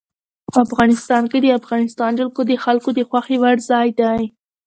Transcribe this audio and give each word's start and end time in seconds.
افغانستان 0.63 1.23
کې 1.31 1.37
د 1.41 1.47
افغانستان 1.59 2.11
جلکو 2.19 2.41
د 2.45 2.51
خلکو 2.63 2.89
د 2.97 2.99
خوښې 3.09 3.37
وړ 3.41 3.57
ځای 3.69 3.87
دی. 3.99 4.21